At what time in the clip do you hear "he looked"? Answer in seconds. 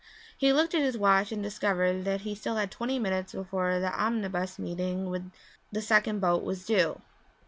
0.35-0.73